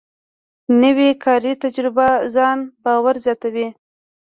نوې 0.81 1.09
کاري 1.23 1.53
تجربه 1.63 2.07
ځان 2.35 2.57
باور 2.83 3.15
زیاتوي 3.25 3.67